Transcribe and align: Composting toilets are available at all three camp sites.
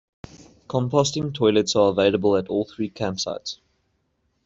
Composting 0.67 1.31
toilets 1.31 1.75
are 1.75 1.91
available 1.91 2.35
at 2.35 2.47
all 2.47 2.65
three 2.65 2.89
camp 2.89 3.19
sites. 3.19 3.59